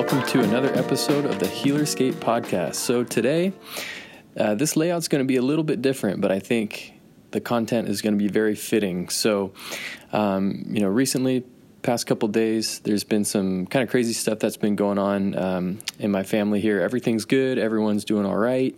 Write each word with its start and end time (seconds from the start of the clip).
welcome 0.00 0.22
to 0.22 0.40
another 0.40 0.72
episode 0.78 1.26
of 1.26 1.38
the 1.38 1.46
Healer 1.46 1.84
Skate 1.84 2.14
Podcast. 2.14 2.76
So, 2.76 3.04
today, 3.04 3.52
uh, 4.34 4.54
this 4.54 4.74
layout's 4.74 5.08
going 5.08 5.22
to 5.22 5.26
be 5.26 5.36
a 5.36 5.42
little 5.42 5.62
bit 5.62 5.82
different, 5.82 6.22
but 6.22 6.32
I 6.32 6.38
think 6.38 6.94
the 7.32 7.40
content 7.42 7.86
is 7.86 8.00
going 8.00 8.14
to 8.14 8.18
be 8.18 8.26
very 8.26 8.54
fitting. 8.54 9.10
So, 9.10 9.52
um, 10.14 10.64
you 10.70 10.80
know, 10.80 10.88
recently, 10.88 11.44
past 11.82 12.06
couple 12.06 12.28
days, 12.28 12.78
there's 12.78 13.04
been 13.04 13.26
some 13.26 13.66
kind 13.66 13.82
of 13.82 13.90
crazy 13.90 14.14
stuff 14.14 14.38
that's 14.38 14.56
been 14.56 14.74
going 14.74 14.96
on 14.96 15.36
um, 15.36 15.78
in 15.98 16.10
my 16.10 16.22
family 16.22 16.60
here. 16.60 16.80
Everything's 16.80 17.26
good, 17.26 17.58
everyone's 17.58 18.06
doing 18.06 18.24
all 18.24 18.38
right. 18.38 18.74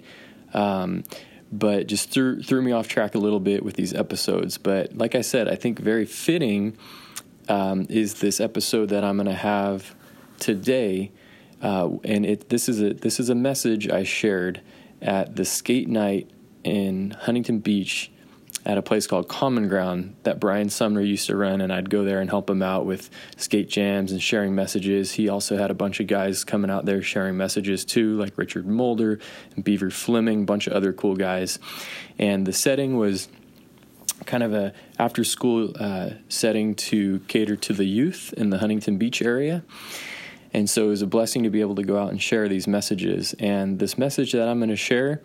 Um, 0.52 1.04
but 1.52 1.86
just 1.86 2.10
threw 2.10 2.42
threw 2.42 2.62
me 2.62 2.72
off 2.72 2.88
track 2.88 3.14
a 3.14 3.18
little 3.18 3.38
bit 3.38 3.64
with 3.64 3.76
these 3.76 3.94
episodes. 3.94 4.58
But 4.58 4.98
like 4.98 5.14
I 5.14 5.20
said, 5.20 5.46
I 5.46 5.54
think 5.54 5.78
very 5.78 6.04
fitting 6.04 6.76
um, 7.48 7.86
is 7.88 8.14
this 8.14 8.40
episode 8.40 8.88
that 8.88 9.04
I'm 9.04 9.18
going 9.18 9.28
to 9.28 9.34
have 9.34 9.94
today, 10.42 11.12
uh, 11.62 11.88
and 12.04 12.26
it 12.26 12.48
this 12.50 12.68
is 12.68 12.82
a 12.82 12.92
this 12.92 13.18
is 13.20 13.30
a 13.30 13.34
message 13.34 13.88
I 13.88 14.02
shared 14.02 14.60
at 15.00 15.36
the 15.36 15.44
skate 15.44 15.88
night 15.88 16.28
in 16.64 17.12
Huntington 17.12 17.60
Beach 17.60 18.10
at 18.64 18.78
a 18.78 18.82
place 18.82 19.06
called 19.06 19.28
Common 19.28 19.68
Ground 19.68 20.14
that 20.22 20.38
Brian 20.38 20.68
Sumner 20.68 21.00
used 21.00 21.26
to 21.26 21.36
run, 21.36 21.60
and 21.60 21.72
I'd 21.72 21.90
go 21.90 22.04
there 22.04 22.20
and 22.20 22.28
help 22.30 22.48
him 22.48 22.62
out 22.62 22.86
with 22.86 23.10
skate 23.36 23.68
jams 23.68 24.12
and 24.12 24.22
sharing 24.22 24.54
messages. 24.54 25.12
He 25.12 25.28
also 25.28 25.56
had 25.56 25.70
a 25.70 25.74
bunch 25.74 26.00
of 26.00 26.06
guys 26.06 26.44
coming 26.44 26.70
out 26.70 26.84
there 26.84 27.02
sharing 27.02 27.36
messages 27.36 27.84
too, 27.84 28.16
like 28.18 28.36
Richard 28.36 28.66
Mulder 28.66 29.18
and 29.54 29.64
Beaver 29.64 29.90
Fleming, 29.90 30.42
a 30.42 30.44
bunch 30.44 30.66
of 30.66 30.72
other 30.74 30.92
cool 30.92 31.16
guys. 31.16 31.58
And 32.18 32.46
the 32.46 32.52
setting 32.52 32.96
was 32.96 33.28
kind 34.26 34.42
of 34.42 34.54
a 34.54 34.72
after 34.98 35.24
school 35.24 35.72
uh, 35.78 36.10
setting 36.28 36.74
to 36.74 37.18
cater 37.28 37.56
to 37.56 37.72
the 37.72 37.84
youth 37.84 38.32
in 38.36 38.50
the 38.50 38.58
Huntington 38.58 38.96
Beach 38.96 39.22
area. 39.22 39.64
And 40.54 40.68
so 40.68 40.86
it 40.86 40.88
was 40.88 41.02
a 41.02 41.06
blessing 41.06 41.42
to 41.44 41.50
be 41.50 41.60
able 41.60 41.74
to 41.76 41.82
go 41.82 41.98
out 41.98 42.10
and 42.10 42.20
share 42.20 42.48
these 42.48 42.66
messages. 42.66 43.34
And 43.38 43.78
this 43.78 43.96
message 43.96 44.32
that 44.32 44.48
I'm 44.48 44.58
going 44.58 44.70
to 44.70 44.76
share, 44.76 45.22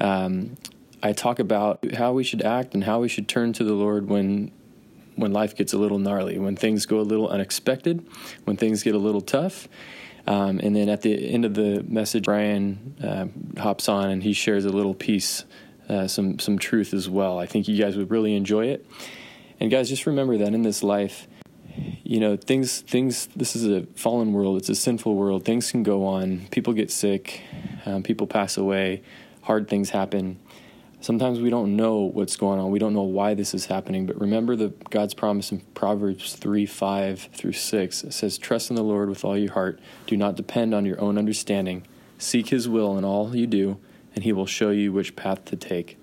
um, 0.00 0.56
I 1.02 1.12
talk 1.12 1.38
about 1.38 1.94
how 1.94 2.12
we 2.12 2.24
should 2.24 2.42
act 2.42 2.74
and 2.74 2.84
how 2.84 3.00
we 3.00 3.08
should 3.08 3.28
turn 3.28 3.52
to 3.54 3.64
the 3.64 3.74
Lord 3.74 4.08
when 4.08 4.52
when 5.16 5.32
life 5.32 5.56
gets 5.56 5.72
a 5.72 5.78
little 5.78 5.98
gnarly, 5.98 6.38
when 6.38 6.56
things 6.56 6.84
go 6.84 7.00
a 7.00 7.02
little 7.02 7.26
unexpected, 7.28 8.06
when 8.44 8.54
things 8.58 8.82
get 8.82 8.94
a 8.94 8.98
little 8.98 9.22
tough. 9.22 9.66
Um, 10.26 10.60
and 10.62 10.76
then 10.76 10.90
at 10.90 11.00
the 11.00 11.30
end 11.30 11.46
of 11.46 11.54
the 11.54 11.82
message, 11.88 12.24
Brian 12.24 12.94
uh, 13.02 13.60
hops 13.60 13.88
on 13.88 14.10
and 14.10 14.22
he 14.22 14.34
shares 14.34 14.66
a 14.66 14.68
little 14.68 14.92
piece, 14.92 15.44
uh, 15.88 16.06
some 16.06 16.38
some 16.38 16.58
truth 16.58 16.92
as 16.92 17.08
well. 17.08 17.38
I 17.38 17.46
think 17.46 17.66
you 17.66 17.78
guys 17.78 17.96
would 17.96 18.10
really 18.10 18.34
enjoy 18.34 18.66
it. 18.66 18.84
And 19.58 19.70
guys, 19.70 19.88
just 19.88 20.04
remember 20.06 20.36
that 20.36 20.52
in 20.52 20.62
this 20.62 20.82
life, 20.82 21.26
you 22.06 22.20
know 22.20 22.36
things 22.36 22.82
things 22.82 23.26
this 23.34 23.56
is 23.56 23.66
a 23.66 23.84
fallen 23.96 24.32
world 24.32 24.56
it's 24.56 24.68
a 24.68 24.76
sinful 24.76 25.16
world 25.16 25.44
things 25.44 25.72
can 25.72 25.82
go 25.82 26.06
on 26.06 26.46
people 26.52 26.72
get 26.72 26.88
sick 26.88 27.42
um, 27.84 28.02
people 28.02 28.28
pass 28.28 28.56
away 28.56 29.02
hard 29.42 29.68
things 29.68 29.90
happen. 29.90 30.38
Sometimes 30.98 31.40
we 31.40 31.50
don't 31.50 31.76
know 31.76 32.00
what's 32.00 32.36
going 32.36 32.60
on 32.60 32.70
we 32.70 32.78
don't 32.78 32.94
know 32.94 33.02
why 33.02 33.34
this 33.34 33.54
is 33.54 33.66
happening 33.66 34.06
but 34.06 34.20
remember 34.20 34.54
the 34.54 34.68
god's 34.90 35.14
promise 35.14 35.50
in 35.50 35.60
proverbs 35.74 36.34
3 36.34 36.64
5 36.64 37.28
through 37.32 37.52
6 37.52 38.04
it 38.04 38.12
says 38.12 38.38
trust 38.38 38.70
in 38.70 38.76
the 38.76 38.82
lord 38.82 39.08
with 39.08 39.24
all 39.24 39.36
your 39.36 39.52
heart 39.52 39.80
do 40.06 40.16
not 40.16 40.36
depend 40.36 40.74
on 40.74 40.86
your 40.86 41.00
own 41.00 41.18
understanding. 41.18 41.86
Seek 42.18 42.48
his 42.48 42.68
will 42.68 42.96
in 42.96 43.04
all 43.04 43.36
you 43.36 43.46
do 43.46 43.78
and 44.14 44.24
he 44.24 44.32
will 44.32 44.46
show 44.46 44.70
you 44.70 44.92
which 44.92 45.16
path 45.16 45.44
to 45.46 45.56
take. 45.56 45.98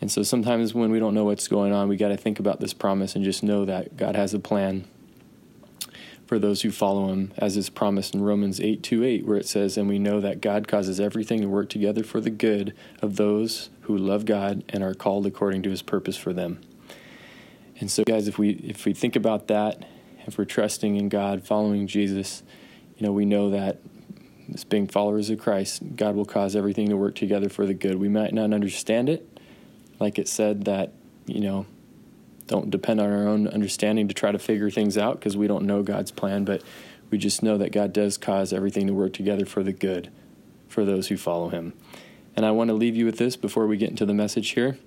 And 0.00 0.10
so 0.10 0.22
sometimes 0.22 0.72
when 0.72 0.90
we 0.90 0.98
don't 0.98 1.14
know 1.14 1.24
what's 1.24 1.46
going 1.46 1.74
on, 1.74 1.88
we 1.88 1.98
got 1.98 2.08
to 2.08 2.16
think 2.16 2.40
about 2.40 2.58
this 2.58 2.72
promise 2.72 3.14
and 3.14 3.22
just 3.22 3.42
know 3.42 3.66
that 3.66 3.98
God 3.98 4.16
has 4.16 4.32
a 4.32 4.38
plan 4.38 4.86
for 6.30 6.38
those 6.38 6.62
who 6.62 6.70
follow 6.70 7.08
him, 7.08 7.32
as 7.38 7.56
is 7.56 7.68
promised 7.68 8.14
in 8.14 8.22
Romans 8.22 8.60
8 8.60 8.84
2 8.84 9.02
8, 9.02 9.26
where 9.26 9.36
it 9.36 9.48
says, 9.48 9.76
And 9.76 9.88
we 9.88 9.98
know 9.98 10.20
that 10.20 10.40
God 10.40 10.68
causes 10.68 11.00
everything 11.00 11.40
to 11.40 11.48
work 11.48 11.68
together 11.68 12.04
for 12.04 12.20
the 12.20 12.30
good 12.30 12.72
of 13.02 13.16
those 13.16 13.68
who 13.80 13.98
love 13.98 14.26
God 14.26 14.62
and 14.68 14.84
are 14.84 14.94
called 14.94 15.26
according 15.26 15.64
to 15.64 15.70
his 15.70 15.82
purpose 15.82 16.16
for 16.16 16.32
them. 16.32 16.60
And 17.80 17.90
so, 17.90 18.04
guys, 18.04 18.28
if 18.28 18.38
we 18.38 18.50
if 18.50 18.84
we 18.84 18.94
think 18.94 19.16
about 19.16 19.48
that, 19.48 19.84
if 20.24 20.38
we're 20.38 20.44
trusting 20.44 20.94
in 20.94 21.08
God, 21.08 21.44
following 21.44 21.88
Jesus, 21.88 22.44
you 22.96 23.04
know, 23.04 23.12
we 23.12 23.24
know 23.24 23.50
that 23.50 23.80
as 24.54 24.62
being 24.62 24.86
followers 24.86 25.30
of 25.30 25.40
Christ, 25.40 25.82
God 25.96 26.14
will 26.14 26.24
cause 26.24 26.54
everything 26.54 26.90
to 26.90 26.96
work 26.96 27.16
together 27.16 27.48
for 27.48 27.66
the 27.66 27.74
good. 27.74 27.96
We 27.96 28.08
might 28.08 28.32
not 28.32 28.54
understand 28.54 29.08
it, 29.08 29.40
like 29.98 30.16
it 30.16 30.28
said 30.28 30.66
that, 30.66 30.92
you 31.26 31.40
know, 31.40 31.66
don't 32.50 32.68
depend 32.68 33.00
on 33.00 33.12
our 33.12 33.28
own 33.28 33.46
understanding 33.46 34.08
to 34.08 34.14
try 34.14 34.32
to 34.32 34.38
figure 34.38 34.70
things 34.70 34.98
out 34.98 35.20
because 35.20 35.36
we 35.36 35.46
don't 35.46 35.64
know 35.64 35.84
God's 35.84 36.10
plan, 36.10 36.44
but 36.44 36.62
we 37.08 37.16
just 37.16 37.44
know 37.44 37.56
that 37.56 37.70
God 37.70 37.92
does 37.92 38.18
cause 38.18 38.52
everything 38.52 38.88
to 38.88 38.92
work 38.92 39.12
together 39.12 39.46
for 39.46 39.62
the 39.62 39.72
good 39.72 40.10
for 40.66 40.84
those 40.84 41.06
who 41.06 41.16
follow 41.16 41.48
him. 41.48 41.74
And 42.34 42.44
I 42.44 42.50
want 42.50 42.68
to 42.68 42.74
leave 42.74 42.96
you 42.96 43.06
with 43.06 43.18
this 43.18 43.36
before 43.36 43.68
we 43.68 43.76
get 43.76 43.90
into 43.90 44.04
the 44.04 44.14
message 44.14 44.50
here. 44.50 44.78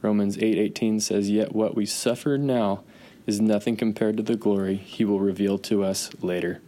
Romans 0.00 0.38
8:18 0.38 0.96
8, 0.96 1.02
says, 1.02 1.30
"Yet 1.30 1.54
what 1.54 1.76
we 1.76 1.84
suffer 1.84 2.38
now 2.38 2.84
is 3.26 3.38
nothing 3.38 3.76
compared 3.76 4.16
to 4.16 4.22
the 4.22 4.36
glory 4.36 4.76
he 4.76 5.04
will 5.04 5.20
reveal 5.20 5.58
to 5.58 5.84
us 5.84 6.10
later." 6.22 6.60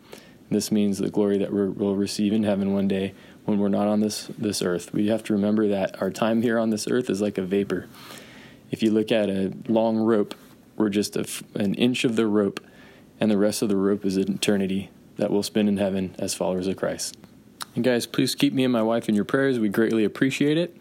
This 0.50 0.70
means 0.70 0.98
the 0.98 1.08
glory 1.08 1.38
that 1.38 1.50
we'll 1.50 1.96
receive 1.96 2.34
in 2.34 2.42
heaven 2.42 2.74
one 2.74 2.88
day 2.88 3.14
when 3.46 3.58
we're 3.58 3.70
not 3.70 3.88
on 3.88 4.00
this 4.00 4.28
this 4.38 4.60
earth. 4.60 4.92
We 4.92 5.06
have 5.08 5.24
to 5.24 5.32
remember 5.32 5.66
that 5.68 6.00
our 6.02 6.10
time 6.10 6.42
here 6.42 6.58
on 6.58 6.68
this 6.68 6.86
earth 6.86 7.08
is 7.08 7.22
like 7.22 7.38
a 7.38 7.42
vapor. 7.42 7.86
If 8.72 8.82
you 8.82 8.90
look 8.90 9.12
at 9.12 9.30
a 9.30 9.52
long 9.68 9.98
rope 9.98 10.34
we're 10.76 10.88
just 10.88 11.16
an 11.54 11.74
inch 11.74 12.04
of 12.04 12.16
the 12.16 12.26
rope, 12.26 12.60
and 13.20 13.30
the 13.30 13.38
rest 13.38 13.62
of 13.62 13.68
the 13.68 13.76
rope 13.76 14.04
is 14.04 14.16
an 14.16 14.34
eternity 14.34 14.90
that 15.16 15.30
we'll 15.30 15.42
spend 15.42 15.68
in 15.68 15.76
heaven 15.76 16.14
as 16.18 16.34
followers 16.34 16.66
of 16.66 16.76
Christ. 16.76 17.16
And 17.74 17.84
guys, 17.84 18.06
please 18.06 18.34
keep 18.34 18.52
me 18.52 18.64
and 18.64 18.72
my 18.72 18.82
wife 18.82 19.08
in 19.08 19.14
your 19.14 19.24
prayers. 19.24 19.58
We 19.58 19.68
greatly 19.68 20.04
appreciate 20.04 20.58
it. 20.58 20.76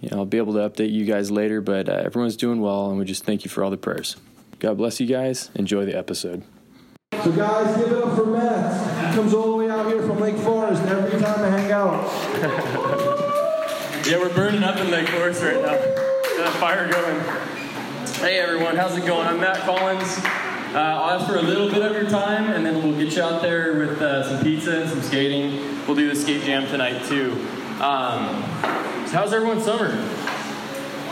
You 0.00 0.10
know, 0.10 0.18
I'll 0.18 0.26
be 0.26 0.38
able 0.38 0.54
to 0.54 0.60
update 0.60 0.92
you 0.92 1.04
guys 1.04 1.30
later, 1.30 1.60
but 1.60 1.88
uh, 1.88 1.92
everyone's 2.04 2.36
doing 2.36 2.60
well, 2.60 2.90
and 2.90 2.98
we 2.98 3.04
just 3.04 3.24
thank 3.24 3.44
you 3.44 3.50
for 3.50 3.62
all 3.64 3.70
the 3.70 3.76
prayers. 3.76 4.16
God 4.58 4.76
bless 4.76 4.98
you 5.00 5.06
guys. 5.06 5.50
Enjoy 5.54 5.84
the 5.84 5.96
episode. 5.96 6.42
So, 7.22 7.32
guys, 7.32 7.76
give 7.76 7.92
it 7.92 8.02
up 8.02 8.16
for 8.16 8.26
Matt. 8.26 9.10
He 9.10 9.16
comes 9.16 9.34
all 9.34 9.50
the 9.50 9.56
way 9.56 9.70
out 9.70 9.86
here 9.86 10.02
from 10.02 10.20
Lake 10.20 10.36
Forest 10.36 10.82
every 10.82 11.20
time 11.20 11.40
I 11.40 11.48
hang 11.48 11.72
out. 11.72 12.04
yeah, 14.06 14.18
we're 14.18 14.34
burning 14.34 14.62
up 14.62 14.76
in 14.78 14.90
Lake 14.90 15.08
Forest 15.08 15.42
right 15.42 15.62
now. 15.62 16.17
A 16.38 16.50
fire 16.52 16.88
going. 16.88 17.18
Hey 18.20 18.38
everyone, 18.38 18.76
how's 18.76 18.96
it 18.96 19.04
going? 19.04 19.26
I'm 19.26 19.40
Matt 19.40 19.56
Collins. 19.62 20.18
Uh, 20.72 20.78
I'll 20.78 21.18
ask 21.18 21.26
for 21.26 21.36
a 21.36 21.42
little 21.42 21.68
bit 21.68 21.82
of 21.82 21.92
your 21.92 22.08
time, 22.08 22.52
and 22.52 22.64
then 22.64 22.76
we'll 22.80 22.96
get 22.96 23.16
you 23.16 23.22
out 23.22 23.42
there 23.42 23.74
with 23.74 24.00
uh, 24.00 24.22
some 24.22 24.44
pizza 24.44 24.82
and 24.82 24.88
some 24.88 25.02
skating. 25.02 25.84
We'll 25.84 25.96
do 25.96 26.08
the 26.08 26.14
skate 26.14 26.44
jam 26.44 26.68
tonight 26.68 27.04
too. 27.06 27.32
Um, 27.82 28.44
so 29.08 29.16
how's 29.16 29.32
everyone's 29.32 29.64
summer? 29.64 29.90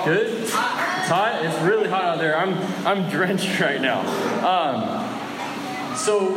Good. 0.05 0.43
It's 0.43 0.53
hot. 0.53 1.45
It's 1.45 1.61
really 1.63 1.89
hot 1.89 2.05
out 2.05 2.19
there. 2.19 2.39
I'm 2.39 2.57
I'm 2.87 3.11
drenched 3.11 3.59
right 3.61 3.81
now. 3.81 4.03
Um, 4.47 5.97
so, 5.97 6.35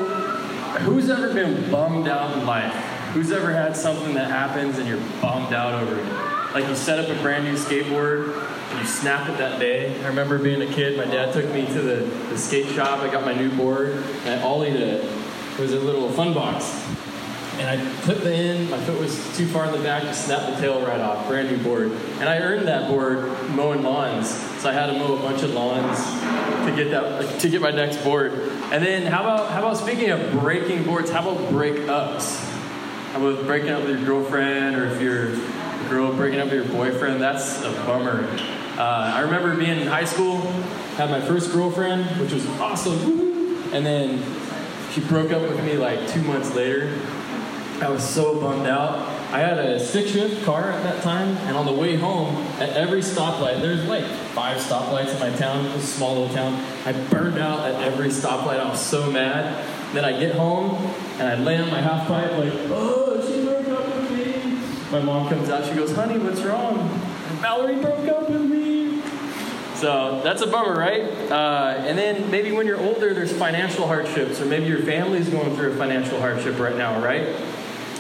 who's 0.80 1.12
ever 1.12 1.32
been 1.32 1.70
bummed 1.70 2.08
out 2.08 2.36
in 2.36 2.48
life? 2.48 2.74
Who's 3.14 3.32
ever 3.32 3.52
had 3.52 3.78
something 3.78 4.16
that 4.16 4.32
happens 4.32 4.80
and 4.80 4.88
you're 4.88 5.04
bummed 5.22 5.54
out 5.54 5.76
over 5.76 6.00
it? 6.00 6.29
Like 6.54 6.68
you 6.68 6.76
set 6.76 6.98
up 6.98 7.16
a 7.16 7.22
brand 7.22 7.46
new 7.46 7.54
skateboard 7.54 8.36
and 8.72 8.80
you 8.80 8.86
snap 8.88 9.30
it 9.30 9.38
that 9.38 9.60
day. 9.60 10.02
I 10.04 10.08
remember 10.08 10.40
being 10.40 10.64
a 10.64 10.74
kid, 10.74 10.98
my 10.98 11.06
dad 11.06 11.32
took 11.32 11.46
me 11.54 11.68
to 11.68 11.82
the, 11.82 11.96
the 12.30 12.38
skate 12.40 12.68
shop. 12.74 13.00
I 13.00 13.12
got 13.12 13.24
my 13.24 13.36
new 13.36 13.52
board, 13.52 13.92
and 14.26 14.40
I 14.40 14.44
ollied 14.44 14.74
it. 14.74 15.04
It 15.04 15.60
was 15.60 15.74
a 15.74 15.80
little 15.80 16.10
fun 16.10 16.34
box. 16.34 16.66
And 17.60 17.70
I 17.70 18.02
put 18.04 18.22
the 18.22 18.34
end, 18.34 18.70
my 18.72 18.80
foot 18.80 18.98
was 19.00 19.38
too 19.38 19.46
far 19.46 19.66
in 19.66 19.74
the 19.74 19.80
back 19.80 20.04
to 20.04 20.14
snap 20.14 20.50
the 20.50 20.60
tail 20.62 20.82
right 20.82 21.00
off, 21.00 21.28
brand 21.28 21.52
new 21.52 21.62
board. 21.62 21.92
And 22.20 22.30
I 22.30 22.40
earned 22.40 22.68
that 22.68 22.90
board 22.90 23.28
mowing 23.50 23.84
lawns. 23.84 24.30
So 24.62 24.70
I 24.70 24.74
had 24.74 24.88
to 24.88 24.94
mow 24.94 25.18
a 25.18 25.20
bunch 25.20 25.44
of 25.44 25.52
lawns 25.52 25.98
to 26.66 26.74
get 26.76 26.90
that 26.92 27.40
to 27.42 27.50
get 27.50 27.62
my 27.62 27.72
next 27.72 27.98
board. 28.04 28.32
And 28.72 28.84
then 28.84 29.06
how 29.06 29.22
about 29.22 29.52
how 29.52 29.60
about 29.60 29.78
speaking 29.78 30.10
of 30.10 30.32
breaking 30.32 30.84
boards, 30.84 31.12
how 31.12 31.30
about 31.30 31.52
breakups? 31.52 32.38
How 33.12 33.26
about 33.26 33.46
breaking 33.46 33.70
up 33.70 33.84
with 33.84 33.98
your 33.98 34.06
girlfriend 34.06 34.78
or 34.78 34.86
if 34.86 35.02
you're 35.02 35.36
girl 35.90 36.14
breaking 36.14 36.40
up 36.40 36.46
with 36.46 36.54
your 36.54 36.66
boyfriend? 36.66 37.20
That's 37.22 37.62
a 37.64 37.72
bummer. 37.86 38.28
Uh, 38.78 39.12
I 39.16 39.22
remember 39.22 39.56
being 39.56 39.80
in 39.80 39.88
high 39.88 40.06
school, 40.06 40.38
had 40.96 41.10
my 41.10 41.20
first 41.20 41.52
girlfriend, 41.52 42.06
which 42.22 42.32
was 42.32 42.46
awesome, 42.60 43.74
and 43.74 43.86
then 43.86 44.24
she 44.92 45.02
broke 45.02 45.32
up 45.32 45.42
with 45.42 45.64
me 45.66 45.74
like 45.74 46.08
two 46.10 46.22
months 46.22 46.54
later. 46.54 46.96
I 47.82 47.90
was 47.90 48.08
so 48.08 48.40
bummed 48.40 48.68
out. 48.68 49.00
I 49.32 49.40
had 49.40 49.58
a 49.58 49.80
six 49.80 50.12
shift 50.12 50.44
car 50.44 50.72
at 50.72 50.84
that 50.84 51.02
time, 51.02 51.38
and 51.48 51.58
on 51.58 51.66
the 51.66 51.74
way 51.74 51.96
home, 51.96 52.36
at 52.60 52.70
every 52.70 53.02
stoplight, 53.02 53.62
there's 53.62 53.86
like 53.86 54.06
five 54.34 54.58
stoplights 54.58 55.14
in 55.14 55.20
my 55.20 55.36
town, 55.38 55.66
a 55.66 55.82
small 55.82 56.20
little 56.20 56.36
town. 56.36 56.54
I 56.86 56.92
burned 56.92 57.38
out 57.38 57.60
at 57.68 57.82
every 57.82 58.10
stoplight. 58.10 58.60
I 58.60 58.70
was 58.70 58.82
so 58.82 59.10
mad. 59.10 59.66
Then 59.94 60.06
I 60.06 60.20
get 60.20 60.36
home, 60.36 60.76
and 61.20 61.28
I 61.28 61.36
lay 61.36 61.58
on 61.58 61.70
my 61.70 61.82
half 61.82 62.08
pipe, 62.08 62.32
like, 62.34 62.54
oh, 62.70 63.19
My 64.92 65.00
mom 65.00 65.30
comes 65.30 65.50
out, 65.52 65.66
she 65.66 65.76
goes, 65.76 65.96
honey, 65.96 66.18
what's 66.18 66.42
wrong? 66.42 66.90
Valerie 67.42 67.80
broke 67.80 68.08
up 68.08 68.28
with 68.28 68.42
me. 68.42 69.02
So 69.76 70.20
that's 70.24 70.42
a 70.42 70.48
bummer, 70.48 70.76
right? 70.76 71.04
Uh, 71.32 71.76
and 71.78 71.96
then 71.96 72.30
maybe 72.32 72.52
when 72.52 72.66
you're 72.66 72.82
older, 72.82 73.14
there's 73.14 73.32
financial 73.32 73.86
hardships, 73.86 74.42
or 74.42 74.46
maybe 74.46 74.66
your 74.66 74.82
family's 74.82 75.30
going 75.30 75.56
through 75.56 75.74
a 75.74 75.76
financial 75.76 76.20
hardship 76.20 76.58
right 76.58 76.76
now, 76.76 77.00
right? 77.02 77.36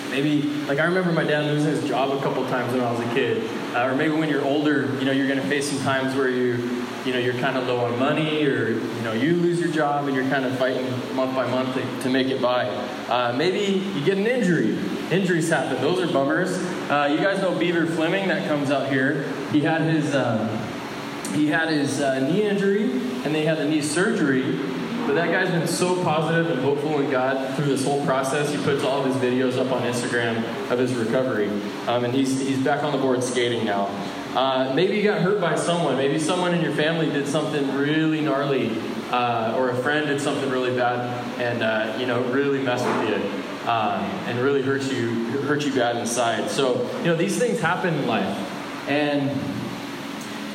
Maybe, 0.10 0.42
like 0.66 0.80
I 0.80 0.86
remember 0.86 1.12
my 1.12 1.24
dad 1.24 1.46
losing 1.46 1.70
his 1.72 1.88
job 1.88 2.10
a 2.10 2.20
couple 2.24 2.44
times 2.48 2.74
when 2.74 2.82
I 2.82 2.92
was 2.92 3.00
a 3.02 3.14
kid. 3.14 3.48
Uh, 3.76 3.86
or 3.86 3.96
maybe 3.96 4.16
when 4.16 4.28
you're 4.28 4.44
older, 4.44 4.88
you 4.98 5.06
know, 5.06 5.12
you're 5.12 5.28
going 5.28 5.40
to 5.40 5.48
face 5.48 5.72
some 5.72 5.80
times 5.84 6.16
where 6.16 6.30
you, 6.30 6.86
you 7.06 7.14
know, 7.14 7.20
you're 7.20 7.36
kind 7.36 7.56
of 7.56 7.68
low 7.68 7.86
on 7.86 8.00
money, 8.00 8.44
or 8.48 8.70
you 8.72 9.02
know, 9.04 9.14
you 9.14 9.36
lose 9.36 9.60
your 9.60 9.72
job 9.72 10.08
and 10.08 10.16
you're 10.16 10.28
kind 10.28 10.44
of 10.44 10.58
fighting 10.58 10.90
month 11.16 11.36
by 11.36 11.48
month 11.50 11.76
to, 11.76 12.02
to 12.02 12.10
make 12.10 12.28
it 12.28 12.42
by. 12.42 12.68
Uh, 13.08 13.32
maybe 13.38 13.80
you 13.96 14.04
get 14.04 14.18
an 14.18 14.26
injury. 14.26 14.76
Injuries 15.12 15.50
happen; 15.50 15.82
those 15.82 16.08
are 16.08 16.14
bummers. 16.14 16.56
Uh, 16.90 17.10
you 17.12 17.18
guys 17.18 17.42
know 17.42 17.58
Beaver 17.58 17.88
Fleming 17.88 18.28
that 18.28 18.48
comes 18.48 18.70
out 18.70 18.92
here. 18.92 19.24
He 19.52 19.62
had 19.62 19.82
his 19.82 20.14
um, 20.14 20.48
he 21.34 21.48
had 21.48 21.70
his 21.70 22.00
uh, 22.00 22.20
knee 22.20 22.44
injury, 22.44 22.92
and 23.24 23.34
they 23.34 23.44
had 23.44 23.58
the 23.58 23.66
knee 23.66 23.82
surgery. 23.82 24.60
But 25.08 25.16
that 25.16 25.32
guy's 25.32 25.50
been 25.50 25.68
so 25.68 26.04
positive 26.04 26.52
and 26.52 26.62
hopeful 26.62 27.00
in 27.00 27.10
God 27.10 27.56
through 27.56 27.66
this 27.66 27.84
whole 27.84 28.06
process. 28.06 28.52
He 28.52 28.64
puts 28.64 28.84
all 28.84 29.04
of 29.04 29.08
his 29.08 29.16
videos 29.16 29.58
up 29.58 29.72
on 29.72 29.82
Instagram 29.82 30.38
of 30.70 30.78
his 30.78 30.94
recovery, 30.94 31.50
um, 31.88 32.06
and 32.06 32.14
he's 32.14 32.40
he's 32.40 32.64
back 32.64 32.84
on 32.84 32.92
the 32.92 33.00
board 33.00 33.24
skating 33.24 33.66
now. 33.66 33.86
Uh, 34.36 34.72
maybe 34.76 34.96
you 34.96 35.02
got 35.02 35.22
hurt 35.22 35.42
by 35.42 35.56
someone. 35.56 35.98
Maybe 35.98 36.20
someone 36.20 36.54
in 36.54 36.62
your 36.62 36.74
family 36.74 37.10
did 37.10 37.28
something 37.28 37.76
really 37.76 38.22
gnarly, 38.22 38.78
uh, 39.10 39.56
or 39.58 39.72
a 39.72 39.76
friend 39.78 40.06
did 40.06 40.22
something 40.22 40.52
really 40.52 40.76
bad, 40.78 41.00
and 41.40 41.64
uh, 41.64 41.98
you 42.00 42.06
know 42.06 42.22
really 42.26 42.62
messed 42.62 42.86
with 42.86 43.10
you, 43.10 43.39
um, 43.64 44.04
and 44.28 44.40
really 44.40 44.62
hurt 44.62 44.84
you 44.92 45.26
hurt 45.42 45.66
you 45.66 45.74
bad 45.74 45.98
inside. 45.98 46.50
So 46.50 46.90
you 47.00 47.06
know 47.06 47.16
these 47.16 47.38
things 47.38 47.60
happen 47.60 47.94
in 47.94 48.08
life, 48.08 48.38
and 48.90 49.30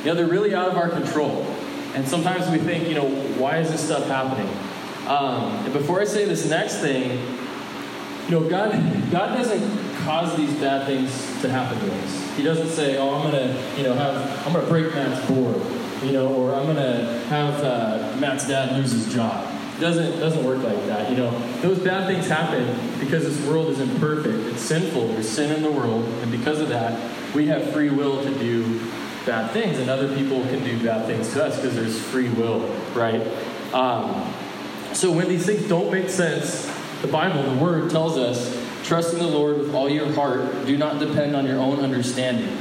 you 0.05 0.11
know, 0.11 0.17
they're 0.17 0.27
really 0.27 0.53
out 0.53 0.69
of 0.69 0.77
our 0.77 0.89
control. 0.89 1.41
And 1.95 2.07
sometimes 2.07 2.47
we 2.51 2.59
think, 2.59 2.87
you 2.87 2.93
know, 2.93 3.09
why 3.39 3.57
is 3.57 3.71
this 3.71 3.83
stuff 3.83 4.05
happening? 4.05 4.47
Um, 5.07 5.51
and 5.65 5.73
before 5.73 5.99
I 5.99 6.03
say 6.03 6.25
this 6.25 6.47
next 6.47 6.77
thing, 6.77 7.19
you 8.25 8.31
know, 8.31 8.47
God, 8.47 8.71
God 9.11 9.35
doesn't 9.35 9.95
cause 10.03 10.37
these 10.37 10.53
bad 10.59 10.85
things 10.85 11.11
to 11.41 11.49
happen 11.49 11.79
to 11.79 11.95
us. 11.95 12.37
He 12.37 12.43
doesn't 12.43 12.69
say, 12.69 12.97
oh, 12.97 13.15
I'm 13.15 13.31
gonna, 13.31 13.73
you 13.77 13.83
know, 13.83 13.95
have, 13.95 14.45
I'm 14.45 14.53
gonna 14.53 14.67
break 14.67 14.93
Matt's 14.93 15.27
board, 15.27 15.59
you 16.03 16.11
know, 16.11 16.27
or 16.27 16.53
I'm 16.53 16.67
gonna 16.67 17.19
have 17.25 17.63
uh, 17.63 18.15
Matt's 18.19 18.47
dad 18.47 18.77
lose 18.77 18.91
his 18.91 19.11
job. 19.11 19.54
Doesn't 19.79 20.19
doesn't 20.19 20.43
work 20.45 20.63
like 20.63 20.85
that. 20.87 21.09
You 21.09 21.17
know, 21.17 21.31
those 21.61 21.79
bad 21.79 22.07
things 22.07 22.27
happen 22.27 22.65
because 22.99 23.23
this 23.23 23.45
world 23.47 23.69
isn't 23.71 23.99
perfect. 23.99 24.53
It's 24.53 24.61
sinful. 24.61 25.09
There's 25.09 25.27
sin 25.27 25.51
in 25.51 25.61
the 25.63 25.71
world, 25.71 26.05
and 26.21 26.31
because 26.31 26.59
of 26.59 26.69
that, 26.69 26.97
we 27.35 27.47
have 27.47 27.73
free 27.73 27.89
will 27.89 28.23
to 28.23 28.39
do 28.39 28.79
bad 29.25 29.51
things, 29.51 29.79
and 29.79 29.89
other 29.89 30.13
people 30.15 30.41
can 30.43 30.63
do 30.63 30.81
bad 30.83 31.05
things 31.07 31.33
to 31.33 31.43
us 31.43 31.55
because 31.57 31.75
there's 31.75 31.99
free 31.99 32.29
will, 32.29 32.59
right? 32.93 33.21
Um, 33.73 34.33
so 34.93 35.11
when 35.11 35.27
these 35.27 35.45
things 35.45 35.67
don't 35.67 35.91
make 35.91 36.09
sense, 36.09 36.71
the 37.01 37.07
Bible, 37.07 37.43
the 37.43 37.61
Word, 37.61 37.89
tells 37.89 38.17
us 38.17 38.57
trust 38.83 39.13
in 39.13 39.19
the 39.19 39.27
Lord 39.27 39.57
with 39.57 39.73
all 39.73 39.89
your 39.89 40.11
heart. 40.13 40.65
Do 40.65 40.77
not 40.77 40.99
depend 40.99 41.35
on 41.35 41.45
your 41.45 41.57
own 41.57 41.79
understanding. 41.79 42.57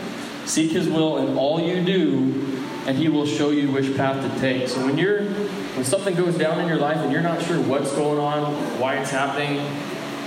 Seek 0.46 0.72
His 0.72 0.88
will 0.88 1.18
in 1.18 1.36
all 1.36 1.60
you 1.60 1.84
do, 1.84 2.53
and 2.86 2.98
He 2.98 3.08
will 3.08 3.26
show 3.26 3.50
you 3.50 3.70
which 3.70 3.96
path 3.96 4.22
to 4.22 4.40
take. 4.40 4.68
So 4.68 4.84
when 4.84 4.98
you're 4.98 5.24
when 5.24 5.84
something 5.84 6.14
goes 6.14 6.36
down 6.36 6.60
in 6.60 6.68
your 6.68 6.78
life 6.78 6.98
and 6.98 7.12
you're 7.12 7.22
not 7.22 7.42
sure 7.42 7.60
what's 7.60 7.92
going 7.92 8.18
on, 8.18 8.54
why 8.78 8.96
it's 8.96 9.10
happening, 9.10 9.58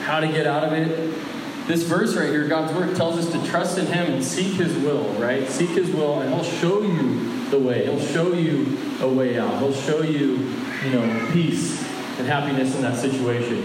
how 0.01 0.19
to 0.19 0.27
get 0.27 0.45
out 0.45 0.63
of 0.63 0.73
it, 0.73 1.13
this 1.67 1.83
verse 1.83 2.15
right 2.15 2.29
here, 2.29 2.47
God's 2.47 2.73
word 2.73 2.95
tells 2.95 3.17
us 3.17 3.31
to 3.31 3.49
trust 3.49 3.77
in 3.77 3.85
Him 3.87 4.13
and 4.13 4.23
seek 4.23 4.53
His 4.53 4.75
will, 4.77 5.03
right? 5.13 5.47
Seek 5.49 5.71
His 5.71 5.89
will, 5.91 6.21
and 6.21 6.33
He'll 6.33 6.43
show 6.43 6.81
you 6.81 7.49
the 7.49 7.59
way. 7.59 7.83
He'll 7.83 7.99
show 7.99 8.33
you 8.33 8.77
a 9.01 9.07
way 9.07 9.37
out. 9.37 9.59
He'll 9.59 9.73
show 9.73 10.01
you, 10.01 10.37
you 10.83 10.91
know, 10.91 11.29
peace 11.33 11.81
and 12.17 12.27
happiness 12.27 12.75
in 12.75 12.81
that 12.81 12.97
situation. 12.97 13.63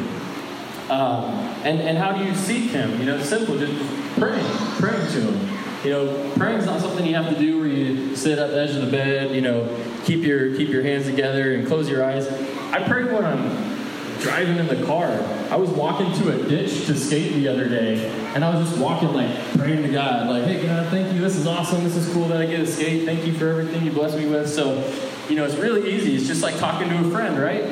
Um, 0.91 1.25
and, 1.65 1.81
and 1.81 1.97
how 1.97 2.13
do 2.13 2.25
you 2.25 2.35
seek 2.35 2.71
Him? 2.71 2.99
You 2.99 3.07
know, 3.07 3.23
simple, 3.23 3.57
just 3.57 3.73
praying, 4.19 4.45
praying 4.79 5.07
to 5.13 5.21
Him. 5.21 5.62
You 5.85 5.91
know, 5.91 6.33
praying's 6.37 6.67
not 6.67 6.81
something 6.81 7.05
you 7.05 7.17
have 7.17 7.29
to 7.35 7.39
do 7.39 7.59
where 7.59 7.69
you 7.69 8.15
sit 8.15 8.39
at 8.39 8.51
the 8.51 8.61
edge 8.63 8.71
of 8.71 8.85
the 8.85 8.91
bed, 8.91 9.35
you 9.35 9.41
know, 9.41 9.69
keep 10.05 10.23
your 10.23 10.55
keep 10.57 10.69
your 10.69 10.83
hands 10.83 11.07
together 11.07 11.55
and 11.55 11.67
close 11.67 11.89
your 11.89 12.05
eyes. 12.05 12.29
I 12.73 12.87
pray 12.87 13.05
when 13.05 13.25
I'm 13.25 13.73
driving 14.21 14.59
in 14.59 14.69
the 14.69 14.87
car. 14.87 15.09
I 15.51 15.57
was 15.57 15.71
walking 15.71 16.13
to 16.23 16.33
a 16.33 16.49
ditch 16.49 16.87
to 16.87 16.95
skate 16.95 17.33
the 17.35 17.49
other 17.49 17.69
day, 17.69 18.09
and 18.35 18.45
I 18.45 18.55
was 18.55 18.69
just 18.69 18.81
walking, 18.81 19.13
like, 19.13 19.37
praying 19.59 19.83
to 19.83 19.89
God, 19.89 20.29
like, 20.29 20.45
hey, 20.45 20.65
God, 20.65 20.89
thank 20.89 21.13
you. 21.13 21.21
This 21.21 21.37
is 21.37 21.49
awesome. 21.49 21.83
This 21.83 21.97
is 21.97 22.13
cool 22.15 22.29
that 22.29 22.41
I 22.41 22.47
get 22.47 22.59
to 22.59 22.67
skate. 22.67 23.05
Thank 23.05 23.27
you 23.27 23.35
for 23.35 23.49
everything 23.49 23.85
you 23.85 23.91
blessed 23.91 24.17
me 24.17 24.27
with. 24.27 24.49
So, 24.49 24.89
you 25.29 25.35
know, 25.35 25.45
it's 25.45 25.57
really 25.57 25.93
easy. 25.93 26.15
It's 26.15 26.29
just 26.29 26.43
like 26.43 26.57
talking 26.59 26.89
to 26.89 26.99
a 26.99 27.11
friend, 27.11 27.37
right? 27.37 27.65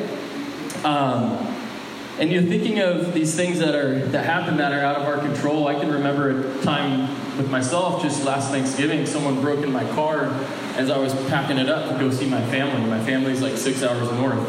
Um, 0.84 1.46
and 2.18 2.30
you're 2.30 2.42
thinking 2.42 2.80
of 2.80 3.14
these 3.14 3.34
things 3.34 3.60
that 3.60 3.74
are 3.74 4.04
that 4.08 4.26
happen 4.26 4.56
that 4.58 4.72
are 4.72 4.84
out 4.84 4.96
of 4.96 5.04
our 5.04 5.18
control. 5.18 5.68
I 5.68 5.74
can 5.74 5.90
remember 5.90 6.50
a 6.50 6.62
time 6.62 7.08
with 7.40 7.50
myself 7.50 8.02
just 8.02 8.22
last 8.22 8.50
Thanksgiving. 8.50 9.06
Someone 9.06 9.40
broke 9.40 9.64
in 9.64 9.72
my 9.72 9.84
car 9.92 10.26
as 10.76 10.90
I 10.90 10.98
was 10.98 11.14
packing 11.28 11.56
it 11.56 11.70
up 11.70 11.90
to 11.90 11.98
go 11.98 12.10
see 12.10 12.28
my 12.28 12.42
family. 12.46 12.86
My 12.86 13.02
family's 13.02 13.40
like 13.40 13.56
six 13.56 13.82
hours 13.82 14.12
north, 14.12 14.46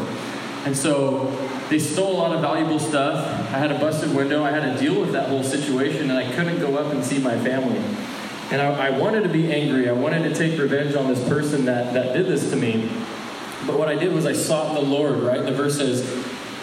and 0.66 0.76
so 0.76 1.30
they 1.70 1.78
stole 1.78 2.12
a 2.12 2.18
lot 2.18 2.32
of 2.32 2.42
valuable 2.42 2.78
stuff. 2.78 3.26
I 3.52 3.58
had 3.58 3.72
a 3.72 3.78
busted 3.78 4.14
window. 4.14 4.44
I 4.44 4.50
had 4.50 4.74
to 4.74 4.78
deal 4.78 5.00
with 5.00 5.12
that 5.12 5.30
whole 5.30 5.42
situation, 5.42 6.10
and 6.10 6.18
I 6.18 6.30
couldn't 6.34 6.60
go 6.60 6.76
up 6.76 6.92
and 6.92 7.02
see 7.02 7.18
my 7.18 7.34
family. 7.38 7.82
And 8.50 8.60
I, 8.60 8.88
I 8.88 8.90
wanted 8.90 9.22
to 9.22 9.30
be 9.30 9.50
angry. 9.50 9.88
I 9.88 9.92
wanted 9.92 10.24
to 10.24 10.34
take 10.34 10.60
revenge 10.60 10.94
on 10.94 11.08
this 11.08 11.26
person 11.26 11.64
that, 11.64 11.94
that 11.94 12.12
did 12.12 12.26
this 12.26 12.50
to 12.50 12.56
me. 12.56 12.90
But 13.66 13.78
what 13.78 13.88
I 13.88 13.94
did 13.94 14.12
was 14.12 14.26
I 14.26 14.34
sought 14.34 14.74
the 14.74 14.82
Lord, 14.82 15.20
right? 15.20 15.42
The 15.42 15.52
verse 15.52 15.78
says, 15.78 16.02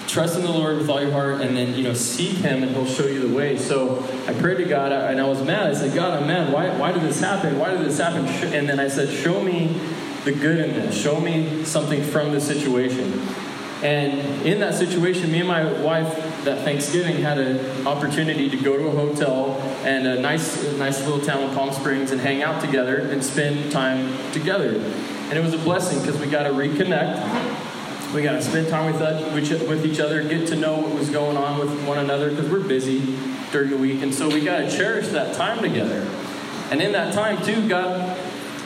trust 0.09 0.35
in 0.35 0.41
the 0.41 0.51
Lord 0.51 0.77
with 0.77 0.89
all 0.89 1.01
your 1.01 1.11
heart, 1.11 1.41
and 1.41 1.55
then, 1.55 1.75
you 1.75 1.83
know, 1.83 1.93
seek 1.93 2.37
Him, 2.37 2.63
and 2.63 2.71
He'll 2.75 2.85
show 2.85 3.05
you 3.05 3.27
the 3.27 3.35
way. 3.35 3.57
So 3.57 4.03
I 4.27 4.33
prayed 4.33 4.57
to 4.57 4.65
God, 4.65 4.91
and 4.91 5.21
I 5.21 5.27
was 5.27 5.41
mad. 5.43 5.69
I 5.69 5.73
said, 5.73 5.93
God, 5.93 6.19
I'm 6.19 6.27
mad. 6.27 6.51
Why, 6.51 6.69
why 6.77 6.91
did 6.91 7.03
this 7.03 7.19
happen? 7.19 7.59
Why 7.59 7.71
did 7.71 7.81
this 7.81 7.99
happen? 7.99 8.25
And 8.53 8.67
then 8.67 8.79
I 8.79 8.87
said, 8.87 9.09
show 9.09 9.41
me 9.43 9.79
the 10.25 10.31
good 10.31 10.57
in 10.57 10.73
this. 10.73 10.99
Show 10.99 11.19
me 11.19 11.63
something 11.63 12.03
from 12.03 12.31
the 12.31 12.41
situation. 12.41 13.21
And 13.83 14.45
in 14.45 14.59
that 14.59 14.73
situation, 14.73 15.31
me 15.31 15.39
and 15.39 15.47
my 15.47 15.71
wife 15.81 16.13
that 16.43 16.65
Thanksgiving 16.65 17.17
had 17.17 17.37
an 17.37 17.87
opportunity 17.87 18.49
to 18.49 18.57
go 18.57 18.75
to 18.75 18.87
a 18.87 18.91
hotel 18.91 19.57
and 19.85 20.05
a 20.05 20.19
nice, 20.19 20.61
nice 20.73 20.99
little 21.05 21.21
town 21.21 21.55
Palm 21.55 21.71
Springs 21.71 22.11
and 22.11 22.19
hang 22.19 22.43
out 22.43 22.59
together 22.59 22.97
and 22.97 23.23
spend 23.23 23.71
time 23.71 24.17
together. 24.33 24.75
And 25.29 25.37
it 25.37 25.41
was 25.41 25.53
a 25.53 25.59
blessing 25.59 25.99
because 25.99 26.19
we 26.19 26.27
got 26.27 26.43
to 26.43 26.49
reconnect. 26.49 27.68
We 28.13 28.23
got 28.23 28.33
to 28.33 28.41
spend 28.41 28.69
time 28.69 28.91
with, 28.91 28.99
with 29.67 29.85
each 29.85 29.99
other, 29.99 30.23
get 30.23 30.47
to 30.47 30.55
know 30.55 30.79
what 30.79 30.95
was 30.95 31.11
going 31.11 31.37
on 31.37 31.59
with 31.59 31.87
one 31.87 31.99
another 31.99 32.31
because 32.31 32.49
we're 32.49 32.67
busy 32.67 33.15
during 33.51 33.69
the 33.69 33.77
week. 33.77 34.01
And 34.01 34.13
so 34.13 34.27
we 34.27 34.43
got 34.43 34.59
to 34.59 34.71
cherish 34.71 35.09
that 35.09 35.35
time 35.35 35.61
together. 35.61 36.07
And 36.71 36.81
in 36.81 36.91
that 36.93 37.13
time, 37.13 37.43
too, 37.45 37.67
God, 37.69 38.17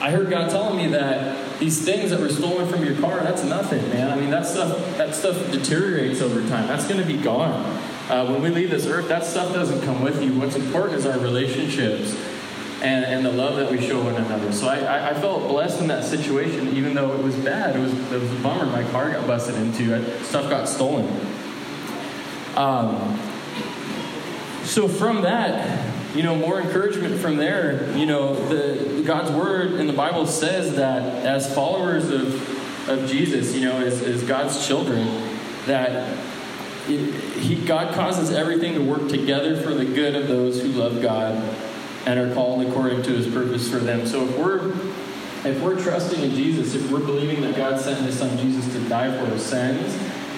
I 0.01 0.11
heard 0.11 0.29
God 0.29 0.49
telling 0.49 0.77
me 0.77 0.87
that 0.87 1.59
these 1.59 1.83
things 1.83 2.11
that 2.11 2.21
were 2.21 2.29
stolen 2.29 2.69
from 2.69 2.85
your 2.85 2.95
car, 3.01 3.19
that's 3.19 3.43
nothing, 3.43 3.81
man. 3.89 4.11
I 4.11 4.15
mean, 4.15 4.29
that 4.29 4.45
stuff, 4.45 4.77
that 4.97 5.13
stuff 5.13 5.51
deteriorates 5.51 6.21
over 6.21 6.39
time. 6.47 6.67
That's 6.67 6.87
going 6.87 7.01
to 7.01 7.05
be 7.05 7.17
gone. 7.17 7.51
Uh, 8.09 8.25
when 8.27 8.41
we 8.41 8.49
leave 8.49 8.69
this 8.69 8.85
earth, 8.85 9.09
that 9.09 9.25
stuff 9.25 9.53
doesn't 9.53 9.81
come 9.83 10.01
with 10.01 10.21
you. 10.23 10.33
What's 10.39 10.55
important 10.55 10.99
is 10.99 11.05
our 11.05 11.19
relationships 11.19 12.15
and, 12.83 13.05
and 13.05 13.25
the 13.25 13.31
love 13.31 13.55
that 13.55 13.71
we 13.71 13.79
show 13.79 14.03
one 14.03 14.15
another. 14.15 14.51
So 14.51 14.67
I, 14.67 15.11
I, 15.11 15.13
felt 15.13 15.47
blessed 15.47 15.79
in 15.79 15.87
that 15.87 16.03
situation, 16.03 16.75
even 16.75 16.93
though 16.93 17.13
it 17.13 17.23
was 17.23 17.33
bad. 17.37 17.77
It 17.77 17.79
was, 17.79 17.93
it 18.11 18.19
was 18.19 18.29
a 18.29 18.43
bummer. 18.43 18.65
My 18.65 18.83
car 18.91 19.09
got 19.09 19.25
busted 19.25 19.55
into. 19.55 20.23
Stuff 20.25 20.49
got 20.49 20.67
stolen. 20.67 21.07
Um, 22.57 23.17
so 24.65 24.89
from 24.89 25.21
that, 25.21 25.93
you 26.13 26.23
know, 26.23 26.35
more 26.35 26.59
encouragement 26.59 27.21
from 27.21 27.37
there. 27.37 27.89
You 27.97 28.05
know, 28.05 28.35
the 28.49 29.01
God's 29.03 29.31
word 29.31 29.75
in 29.75 29.87
the 29.87 29.93
Bible 29.93 30.27
says 30.27 30.75
that 30.75 31.25
as 31.25 31.53
followers 31.55 32.09
of, 32.09 32.89
of 32.89 33.09
Jesus, 33.09 33.55
you 33.55 33.61
know, 33.61 33.77
as, 33.77 34.01
as 34.01 34.23
God's 34.23 34.67
children, 34.67 35.07
that 35.67 36.17
it, 36.89 37.13
he, 37.39 37.55
God 37.65 37.95
causes 37.95 38.29
everything 38.29 38.73
to 38.73 38.81
work 38.81 39.07
together 39.07 39.55
for 39.61 39.73
the 39.73 39.85
good 39.85 40.15
of 40.15 40.27
those 40.27 40.61
who 40.61 40.67
love 40.67 41.01
God 41.01 41.41
and 42.05 42.19
are 42.19 42.33
called 42.33 42.65
according 42.65 43.01
to 43.03 43.11
his 43.11 43.27
purpose 43.27 43.69
for 43.69 43.77
them. 43.77 44.05
So 44.05 44.23
if 44.25 44.37
we're 44.37 44.73
if 45.45 45.61
we're 45.61 45.81
trusting 45.81 46.21
in 46.21 46.31
Jesus, 46.31 46.73
if 46.73 46.89
we're 46.89 46.99
believing 46.99 47.41
that 47.41 47.57
God 47.57 47.79
sent 47.79 47.99
his 48.05 48.17
son 48.17 48.37
Jesus 48.37 48.71
to 48.73 48.79
die 48.87 49.11
for 49.17 49.29
our 49.29 49.37
sins, 49.37 49.93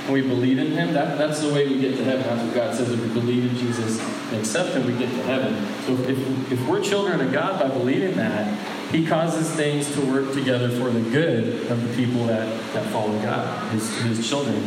and 0.06 0.14
we 0.14 0.22
believe 0.22 0.58
in 0.58 0.72
him, 0.72 0.94
that, 0.94 1.18
that's 1.18 1.42
the 1.42 1.54
way 1.54 1.68
we 1.68 1.80
get 1.80 1.98
to 1.98 2.04
heaven. 2.04 2.24
That's 2.24 2.44
what 2.44 2.56
God 2.56 2.76
says. 2.76 2.92
If 2.92 3.02
we 3.02 3.08
believe 3.20 3.44
in 3.44 3.58
Jesus 3.58 4.00
and 4.00 4.40
accept 4.40 4.76
him, 4.76 4.86
we 4.86 4.94
get 4.94 5.10
to 5.10 5.24
heaven. 5.24 5.56
So 5.86 5.94
if, 6.10 6.52
if 6.52 6.68
we're 6.68 6.82
children 6.82 7.22
of 7.22 7.32
God 7.32 7.60
by 7.60 7.68
believing 7.68 8.16
that, 8.18 8.48
he 8.92 9.06
causes 9.06 9.50
things 9.52 9.92
to 9.96 10.02
work 10.02 10.34
together 10.34 10.70
for 10.70 10.90
the 10.90 11.02
good 11.10 11.72
of 11.72 11.88
the 11.88 11.96
people 11.96 12.26
that, 12.26 12.48
that 12.74 12.86
follow 12.92 13.20
God, 13.22 13.72
his, 13.72 13.96
his 14.02 14.28
children. 14.28 14.62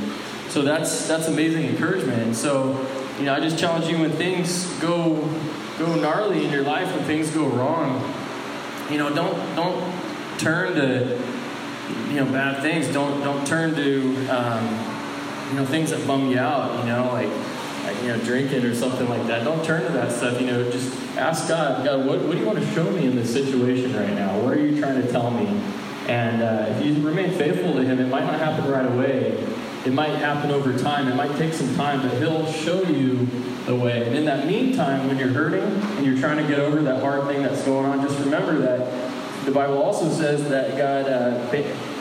So 0.48 0.62
that's 0.62 1.06
that's 1.06 1.28
amazing 1.28 1.66
encouragement. 1.66 2.22
And 2.22 2.36
so, 2.36 2.84
you 3.18 3.26
know, 3.26 3.34
I 3.34 3.40
just 3.40 3.58
challenge 3.58 3.86
you 3.86 3.98
when 3.98 4.10
things 4.12 4.66
go 4.80 5.22
go 5.78 5.94
gnarly 5.94 6.44
in 6.44 6.50
your 6.50 6.62
life, 6.62 6.94
when 6.94 7.04
things 7.04 7.30
go 7.30 7.46
wrong, 7.46 8.02
you 8.90 8.98
know, 8.98 9.14
don't 9.14 9.56
don't 9.56 10.38
turn 10.38 10.74
to 10.74 11.20
you 12.08 12.14
know 12.14 12.24
bad 12.26 12.62
things. 12.62 12.88
Don't 12.88 13.22
don't 13.22 13.46
turn 13.46 13.74
to 13.74 14.26
um, 14.28 14.64
you 15.50 15.56
know 15.56 15.66
things 15.66 15.90
that 15.90 16.06
bum 16.06 16.30
you 16.30 16.38
out. 16.38 16.78
You 16.80 16.90
know 16.90 17.12
like 17.12 17.30
like 17.84 18.02
you 18.02 18.08
know 18.08 18.18
drinking 18.24 18.64
or 18.64 18.74
something 18.74 19.08
like 19.08 19.26
that. 19.26 19.44
Don't 19.44 19.64
turn 19.64 19.82
to 19.82 19.92
that 19.92 20.12
stuff. 20.12 20.40
You 20.40 20.46
know 20.46 20.70
just 20.70 20.94
ask 21.16 21.48
God. 21.48 21.84
God, 21.84 22.06
what 22.06 22.20
what 22.22 22.32
do 22.32 22.38
you 22.38 22.46
want 22.46 22.58
to 22.58 22.66
show 22.72 22.90
me 22.90 23.06
in 23.06 23.16
this 23.16 23.32
situation 23.32 23.94
right 23.94 24.14
now? 24.14 24.38
What 24.40 24.54
are 24.54 24.60
you 24.60 24.78
trying 24.80 25.00
to 25.00 25.10
tell 25.10 25.30
me? 25.30 25.46
And 26.08 26.42
uh, 26.42 26.74
if 26.74 26.84
you 26.84 27.06
remain 27.06 27.30
faithful 27.32 27.74
to 27.74 27.84
Him, 27.84 28.00
it 28.00 28.08
might 28.08 28.24
not 28.24 28.38
happen 28.38 28.70
right 28.70 28.86
away. 28.86 29.44
It 29.84 29.92
might 29.92 30.10
happen 30.10 30.50
over 30.50 30.76
time. 30.76 31.08
It 31.08 31.14
might 31.14 31.36
take 31.38 31.54
some 31.54 31.74
time, 31.76 32.02
but 32.02 32.18
He'll 32.18 32.50
show 32.52 32.82
you 32.82 33.26
the 33.66 33.74
way. 33.74 34.06
And 34.06 34.16
in 34.16 34.24
that 34.24 34.46
meantime, 34.46 35.06
when 35.06 35.18
you're 35.18 35.28
hurting 35.28 35.62
and 35.62 36.04
you're 36.06 36.18
trying 36.18 36.38
to 36.38 36.48
get 36.48 36.58
over 36.58 36.82
that 36.82 37.00
hard 37.00 37.26
thing 37.28 37.42
that's 37.42 37.62
going 37.64 37.86
on, 37.86 38.06
just 38.06 38.18
remember 38.20 38.58
that 38.58 39.44
the 39.44 39.52
Bible 39.52 39.80
also 39.80 40.10
says 40.10 40.48
that 40.50 40.76
God 40.76 41.06
uh, 41.06 41.50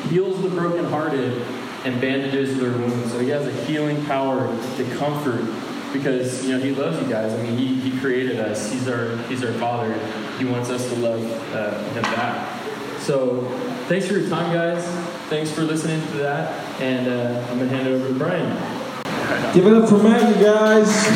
heals 0.10 0.42
the 0.42 0.50
brokenhearted 0.50 1.42
and 1.86 2.02
bandages 2.02 2.60
their 2.60 2.72
wounds. 2.72 3.12
So 3.12 3.20
He 3.20 3.30
has 3.30 3.48
a 3.48 3.66
healing 3.66 4.04
power 4.06 4.48
to 4.78 4.96
comfort 4.96 5.46
because 5.94 6.46
you 6.46 6.58
know 6.58 6.60
He 6.60 6.72
loves 6.72 7.02
you 7.02 7.08
guys. 7.08 7.32
I 7.32 7.42
mean, 7.44 7.58
He, 7.58 7.76
he 7.76 8.00
created 8.00 8.40
us. 8.40 8.72
He's 8.72 8.88
our 8.88 9.16
He's 9.28 9.44
our 9.44 9.54
Father. 9.54 9.94
He 10.38 10.46
wants 10.46 10.70
us 10.70 10.90
to 10.90 10.96
love 10.96 11.24
uh, 11.54 11.82
Him 11.94 12.04
back. 12.04 13.00
So 13.00 13.46
thanks 13.88 14.08
for 14.08 14.18
your 14.18 14.30
time, 14.30 14.52
guys. 14.54 14.84
Thanks 15.30 15.52
for 15.52 15.62
listening 15.62 16.02
to 16.08 16.18
that. 16.18 16.67
And 16.80 17.08
uh, 17.08 17.48
I'm 17.50 17.58
going 17.58 17.70
to 17.70 17.76
hand 17.76 17.88
it 17.88 17.92
over 17.94 18.08
to 18.08 18.14
Brian. 18.14 19.54
Give 19.54 19.66
it 19.66 19.74
up 19.74 19.90
for 19.90 19.98
Matt, 19.98 20.38
you 20.38 20.44
guys. 20.44 21.08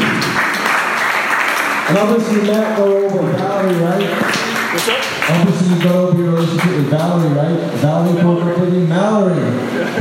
And 1.90 1.98
obviously, 1.98 2.42
Matt 2.48 2.78
go 2.78 2.98
over 2.98 3.32
Valerie, 3.34 3.76
right? 3.84 4.10
What's 4.74 4.88
up? 4.90 5.30
Obviously, 5.30 5.76
you 5.76 5.84
go 5.84 6.08
over 6.08 6.18
your 6.18 6.32
relationship 6.34 6.72
with 6.78 6.90
Valerie, 6.90 7.34
right? 7.36 7.60
Valerie 7.78 8.22
broke 8.22 8.44
up 8.44 8.60
with 8.60 8.74
you, 8.74 8.88
Mallory. 8.88 9.36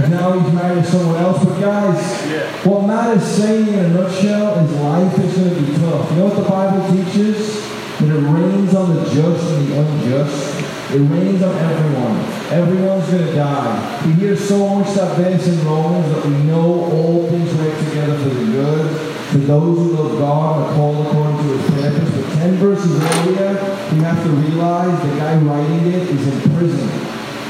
Now 0.09 0.33
he's 0.39 0.53
married 0.55 0.85
to 0.85 0.91
someone 0.91 1.17
else. 1.17 1.45
But 1.45 1.61
guys, 1.61 2.31
Yeah. 2.31 2.47
what 2.65 2.87
Matt 2.87 3.17
is 3.19 3.25
saying 3.25 3.69
in 3.69 3.79
a 3.85 3.89
nutshell 3.89 4.55
is 4.65 4.73
life 4.81 5.19
is 5.19 5.37
going 5.37 5.55
to 5.55 5.61
be 5.61 5.79
tough. 5.79 6.11
You 6.13 6.17
know 6.19 6.27
what 6.27 6.37
the 6.37 6.49
Bible 6.49 6.89
teaches? 6.91 7.61
That 7.99 8.09
it 8.09 8.23
rains 8.33 8.75
on 8.75 8.95
the 8.97 9.05
just 9.11 9.51
and 9.53 9.69
the 9.69 9.79
unjust. 9.79 10.60
It 10.93 10.99
rains 10.99 11.41
on 11.41 11.55
everyone. 11.55 12.19
Everyone's 12.51 13.09
going 13.09 13.27
to 13.27 13.33
die. 13.33 14.05
We 14.07 14.13
hear 14.15 14.37
so 14.37 14.75
much 14.75 14.93
that 14.95 15.17
this 15.19 15.47
in 15.47 15.65
Romans 15.65 16.13
that 16.13 16.27
we 16.27 16.37
know 16.43 16.83
all 16.91 17.29
things 17.29 17.55
work 17.55 17.79
together 17.79 18.19
for 18.19 18.31
the 18.31 18.45
good, 18.47 18.91
for 19.31 19.39
those 19.39 19.79
who 19.79 19.93
love 19.93 20.19
God 20.19 20.57
and 20.57 20.67
are 20.67 20.75
called 20.75 21.07
according 21.07 21.37
to 21.37 21.45
his 21.45 21.71
purpose. 21.71 22.11
But 22.11 22.35
10 22.35 22.55
verses 22.57 23.01
earlier, 23.01 23.53
we 23.93 23.99
have 24.01 24.21
to 24.21 24.31
realize 24.31 25.01
the 25.01 25.17
guy 25.17 25.37
writing 25.37 25.93
it 25.93 26.11
is 26.11 26.27
in 26.27 26.57
prison. 26.57 26.89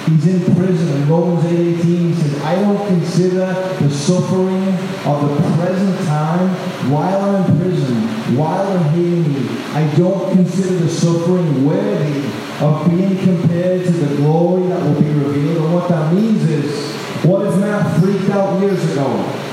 He's 0.05 0.27
in 0.27 0.55
prison. 0.55 1.03
In 1.03 1.09
Romans 1.09 1.43
8.18, 1.45 1.83
he 1.83 2.15
says, 2.15 2.43
I 2.43 2.57
don't 2.57 2.87
consider 2.89 3.55
the 3.81 3.91
suffering 3.91 4.69
of 5.07 5.31
the 5.31 5.57
present 5.57 5.99
time 6.07 6.51
while 6.93 7.23
I'm 7.23 7.51
in 7.51 7.59
prison, 7.59 8.37
while 8.37 8.67
I'm 8.67 8.85
hating 8.91 9.33
me. 9.33 9.49
I 9.73 9.91
don't 9.97 10.31
consider 10.31 10.75
the 10.77 10.91
suffering 10.91 11.65
worthy 11.65 12.40
of 12.61 12.91
being 12.91 13.17
compared 13.17 13.85
to 13.85 13.91
the 13.91 14.17
glory 14.17 14.69
that 14.69 14.83
will 14.83 15.01
be 15.01 15.09
revealed. 15.09 15.65
And 15.65 15.75
what 15.75 15.89
that 15.89 16.13
means 16.13 16.43
is, 16.49 16.95
what 17.25 17.47
if 17.47 17.57
Matt 17.59 18.01
freaked 18.01 18.31
out 18.31 18.61
years 18.61 18.93
ago? 18.93 19.09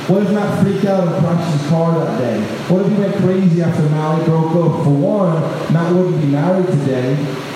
What 0.08 0.24
if 0.24 0.32
Matt 0.32 0.64
freaked 0.64 0.86
out 0.86 1.08
and 1.08 1.18
crashed 1.18 1.60
his 1.60 1.70
car 1.70 2.00
that 2.00 2.18
day? 2.18 2.42
What 2.70 2.86
if 2.86 2.92
he 2.92 2.98
went 2.98 3.16
crazy 3.18 3.62
after 3.62 3.84
Mally 3.90 4.24
broke 4.26 4.56
up? 4.56 4.84
For 4.84 4.90
one, 4.90 5.42
Matt 5.74 5.94
wouldn't 5.94 6.22
be 6.22 6.28
married 6.28 6.68
today. 6.68 7.16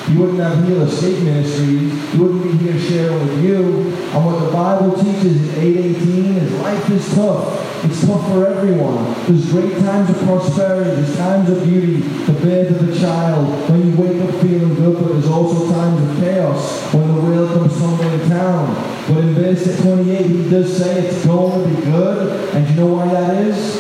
You 0.10 0.20
wouldn't 0.20 0.40
have 0.40 0.68
Heal 0.68 0.82
Escape 0.82 1.24
Ministries. 1.24 2.14
You 2.14 2.22
wouldn't 2.22 2.44
be 2.44 2.58
here 2.58 2.80
sharing 2.80 3.20
with 3.20 3.44
you. 3.44 3.64
And 4.12 4.26
what 4.26 4.44
the 4.44 4.52
Bible 4.52 4.92
teaches 4.98 5.56
in 5.58 5.64
818 5.64 6.38
is 6.38 6.51
life 6.72 6.90
is 6.92 7.14
tough. 7.14 7.84
It's 7.84 8.06
tough 8.06 8.28
for 8.28 8.48
everyone. 8.48 9.14
There's 9.26 9.52
great 9.52 9.78
times 9.80 10.10
of 10.10 10.18
prosperity. 10.20 11.02
There's 11.02 11.18
times 11.18 11.50
of 11.50 11.64
beauty. 11.64 11.98
The 11.98 12.34
birth 12.34 12.82
of 12.82 12.90
a 12.90 13.00
child. 13.00 13.70
When 13.70 13.90
you 13.90 13.98
wake 13.98 14.22
up 14.22 14.42
feeling 14.42 14.76
good, 14.76 15.00
but 15.00 15.12
there's 15.12 15.28
also 15.28 15.72
times 15.74 16.00
of 16.02 16.24
chaos. 16.24 16.94
When 16.94 17.08
the 17.14 17.22
world 17.22 17.50
comes 17.50 17.78
tumbling 17.78 18.30
down. 18.30 18.74
But 19.08 19.18
in 19.18 19.34
verse 19.34 19.82
28, 19.82 20.26
he 20.26 20.50
does 20.50 20.78
say 20.78 21.08
it's 21.08 21.26
going 21.26 21.64
to 21.64 21.76
be 21.76 21.82
good. 21.86 22.56
And 22.56 22.70
you 22.70 22.76
know 22.76 22.94
why 22.94 23.08
that 23.08 23.46
is? 23.46 23.76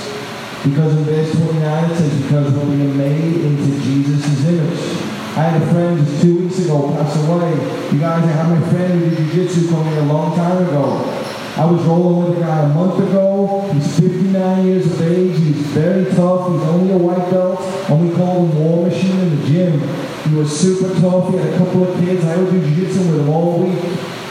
Because 0.63 0.95
in 0.97 1.03
verse 1.05 1.31
29 1.31 1.91
it 1.91 1.97
says, 1.97 2.21
because 2.21 2.53
we're 2.53 2.65
being 2.65 2.97
made 2.97 3.35
into 3.45 3.81
Jesus' 3.81 4.45
image. 4.45 5.11
I 5.31 5.43
had 5.43 5.61
a 5.61 5.65
friend 5.71 5.97
just 6.05 6.21
two 6.21 6.43
weeks 6.43 6.59
ago 6.59 6.91
pass 6.91 7.15
away. 7.15 7.51
You 7.93 7.99
guys, 7.99 8.23
I 8.25 8.31
had 8.31 8.49
my 8.49 8.69
friend 8.69 9.01
who 9.01 9.09
did 9.09 9.17
jiu-jitsu 9.17 9.67
for 9.69 9.81
me 9.81 9.95
a 9.95 10.03
long 10.03 10.35
time 10.35 10.67
ago. 10.67 11.30
I 11.61 11.65
was 11.65 11.83
rolling 11.83 12.27
with 12.27 12.39
a 12.39 12.41
guy 12.41 12.61
a 12.63 12.69
month 12.69 12.97
ago. 13.07 13.69
He's 13.71 13.99
59 13.99 14.65
years 14.65 14.85
of 14.87 14.99
age. 14.99 15.37
He's 15.37 15.61
very 15.77 16.05
tough. 16.05 16.51
He's 16.51 16.63
only 16.63 16.91
a 16.91 16.97
white 16.97 17.29
belt. 17.29 17.59
We 18.01 18.09
called 18.15 18.49
him 18.49 18.57
War 18.57 18.87
Machine 18.87 19.19
in 19.19 19.39
the 19.39 19.47
gym. 19.47 19.79
He 20.27 20.33
was 20.33 20.49
super 20.59 20.89
tough. 20.99 21.29
He 21.29 21.37
had 21.37 21.53
a 21.53 21.57
couple 21.59 21.83
of 21.83 21.99
kids. 21.99 22.25
I 22.25 22.35
would 22.37 22.49
do 22.49 22.61
jiu-jitsu 22.65 23.11
with 23.11 23.21
him 23.21 23.29
all 23.29 23.61
week. 23.61 23.77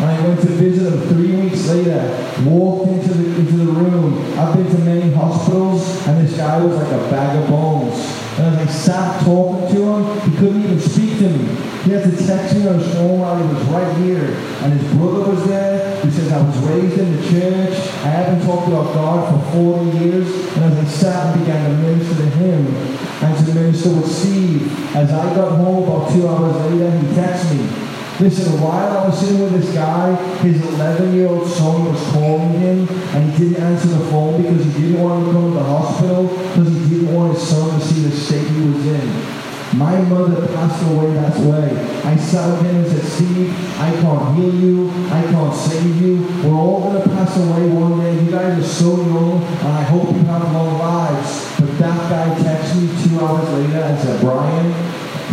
I 0.00 0.20
went 0.26 0.40
to 0.40 0.49
visit 0.49 0.92
him 0.92 1.00
three 1.06 1.37
weeks 1.37 1.68
later. 1.68 2.02
Walked 2.50 2.90
into 2.90 3.14
the, 3.14 3.38
into 3.38 3.56
the 3.58 3.72
room. 3.78 4.37
I've 4.37 4.56
been 4.56 4.66
to 4.66 4.78
many 4.78 5.12
hospitals, 5.12 6.04
and 6.08 6.26
this 6.26 6.37
guy 6.37 6.60
was 6.60 6.75
like 6.75 6.90
a 6.90 7.10
bag 7.12 7.44
of 7.44 7.49
bones. 7.49 7.94
And 8.38 8.56
as 8.56 8.68
I 8.68 8.72
sat 8.72 9.22
talking 9.22 9.68
to 9.76 9.82
him, 9.84 10.30
he 10.30 10.37
couldn't 10.37 10.64
even 10.64 10.80
speak 10.80 11.18
to 11.18 11.30
me. 11.30 11.44
He 11.84 11.92
had 11.92 12.10
to 12.10 12.26
text 12.26 12.56
me 12.56 12.66
on 12.66 12.80
his 12.80 12.92
phone 12.94 13.20
while 13.20 13.37
he 13.37 13.54
was 13.54 13.62
right 13.68 13.96
here. 13.99 14.34
And 14.62 14.72
his 14.72 14.92
brother 14.94 15.30
was 15.30 15.46
there. 15.46 15.90
Says, 16.30 16.42
I 16.42 16.46
was 16.46 16.58
raised 16.58 16.99
in 16.99 17.16
the 17.16 17.22
church. 17.28 17.75
I 18.06 18.10
haven't 18.22 18.46
talked 18.46 18.68
about 18.68 18.94
God 18.94 19.42
for 19.42 19.82
40 19.82 19.99
years. 19.99 20.28
And 20.54 20.64
as 20.64 20.78
I 20.78 20.84
sat 20.84 21.37
and 21.37 21.40
began 21.40 21.70
to 21.70 21.76
minister 21.76 22.14
to 22.22 22.30
him 22.30 22.66
and 22.66 23.46
to 23.46 23.54
minister 23.54 23.88
with 23.88 24.06
Steve, 24.06 24.94
as 24.94 25.10
I 25.10 25.34
got 25.34 25.56
home 25.56 25.82
about 25.82 26.12
two 26.12 26.28
hours 26.28 26.54
later, 26.70 26.90
he 26.99 27.06
texted 27.18 27.58
me. 27.58 27.90
Listen, 28.20 28.60
while 28.60 28.99
I 28.99 29.08
was 29.08 29.18
sitting 29.18 29.40
with 29.42 29.60
this 29.60 29.75
guy, 29.75 30.14
his 30.37 30.62
11 30.75 31.14
year 31.14 31.26
old 31.26 31.49
son 31.49 31.87
was 31.87 32.00
calling 32.12 32.52
him, 32.60 32.88
and 32.88 33.32
he 33.32 33.49
didn't 33.49 33.64
answer 33.64 33.88
the 33.88 34.04
phone 34.10 34.40
because 34.40 34.64
he 34.66 34.82
didn't 34.82 35.02
want 35.02 35.26
to 35.26 35.32
come 35.32 35.49
to 35.49 35.58
the 35.58 35.64
hospital, 35.64 36.28
because 36.28 36.68
he 36.68 36.88
didn't 36.90 37.12
want 37.12 37.34
his 37.34 37.42
son 37.49 37.80
to 37.80 37.84
see 37.84 38.02
the 38.02 38.14
state 38.14 38.46
he 38.46 38.68
was 38.68 38.87
in. 38.87 39.29
My 39.74 40.00
mother 40.02 40.48
passed 40.48 40.82
away 40.90 41.14
that 41.14 41.38
way. 41.38 41.70
I 42.04 42.16
sat 42.16 42.50
with 42.50 42.66
him 42.66 42.76
and 42.76 42.90
said, 42.90 43.04
Steve, 43.04 43.78
I 43.78 43.92
can't 43.92 44.36
heal 44.36 44.54
you. 44.54 44.90
I 45.06 45.22
can't 45.22 45.54
save 45.54 46.02
you. 46.02 46.26
We're 46.42 46.58
all 46.58 46.90
going 46.90 47.00
to 47.00 47.08
pass 47.08 47.36
away 47.36 47.68
one 47.68 48.00
day. 48.00 48.20
You 48.20 48.32
guys 48.32 48.58
are 48.58 48.66
so 48.66 48.96
young, 48.96 49.40
and 49.40 49.68
I 49.68 49.82
hope 49.82 50.12
you 50.12 50.22
have 50.24 50.52
long 50.52 50.76
lives. 50.76 51.54
But 51.60 51.78
that 51.78 52.10
guy 52.10 52.34
texted 52.42 52.82
me 52.82 52.88
two 53.04 53.24
hours 53.24 53.48
later 53.50 53.78
and 53.78 53.98
said, 54.00 54.20
Brian, 54.20 54.72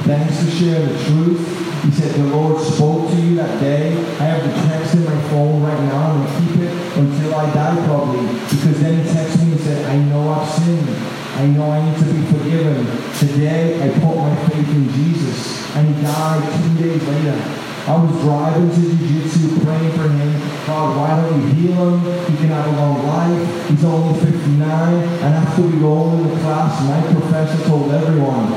thanks 0.06 0.44
for 0.44 0.51
sharing 0.51 0.88
the 0.88 1.03
truth. 1.06 1.84
He 1.86 1.91
said, 1.91 2.13
the 2.13 2.27
Lord 2.27 2.62
spoke 2.62 3.10
to 3.10 3.15
you 3.15 3.36
that 3.38 3.60
day. 3.60 3.98
I 4.20 4.24
have 4.25 4.44
the 4.44 4.53
text 4.67 4.94
in 4.94 5.06
my 5.06 5.20
phone 5.29 5.63
right 5.63 5.82
now. 5.82 6.12
I'm 6.12 6.24
going 6.24 6.27
to 6.27 6.53
keep 6.53 6.62
it 6.62 6.98
until 6.98 7.34
I 7.34 7.53
die 7.53 7.86
probably. 7.88 8.27
Because 8.44 8.82
then 8.82 9.03
he 9.03 9.10
texted 9.10 9.46
me 9.46 9.51
and 9.53 9.62
said, 9.62 9.86
I 9.89 9.98
know 9.98 10.29
I've 10.29 10.48
sinned. 10.48 11.07
I 11.38 11.46
know 11.53 11.70
I 11.70 11.86
need 11.86 12.00
to 12.00 12.06
be 12.06 12.25
forgiven. 12.34 12.82
Today, 13.13 13.77
I 13.77 13.94
put 14.00 14.17
my 14.17 14.36
faith 14.50 14.70
in 14.70 14.89
Jesus. 14.89 15.75
And 15.75 15.94
he 15.94 16.01
died 16.01 16.41
two 16.41 16.74
days 16.82 17.03
later. 17.08 17.38
I 17.86 17.94
was 17.94 18.10
driving 18.25 18.72
to 18.74 18.82
Jiu-Jitsu, 18.82 19.62
praying 19.63 19.91
for 19.91 20.10
him. 20.10 20.34
God, 20.65 20.98
why 20.98 21.13
don't 21.22 21.38
you 21.38 21.48
heal 21.53 21.94
him? 21.94 22.01
He 22.25 22.38
can 22.38 22.48
have 22.48 22.65
a 22.65 22.72
long 22.72 23.06
life. 23.06 23.70
He's 23.70 23.86
only 23.86 24.20
59. 24.20 24.65
And 24.65 25.36
after 25.36 25.62
we 25.62 25.77
rolled 25.77 26.22
in 26.22 26.27
the 26.27 26.41
class, 26.41 26.82
my 26.82 27.13
professor 27.13 27.63
told 27.70 27.91
everyone, 27.91 28.50